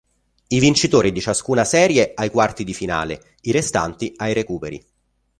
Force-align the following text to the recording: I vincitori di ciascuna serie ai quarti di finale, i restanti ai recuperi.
I 0.47 0.57
vincitori 0.57 1.11
di 1.11 1.21
ciascuna 1.21 1.63
serie 1.63 2.13
ai 2.15 2.31
quarti 2.31 2.63
di 2.63 2.73
finale, 2.73 3.35
i 3.41 3.51
restanti 3.51 4.11
ai 4.15 4.33
recuperi. 4.33 4.83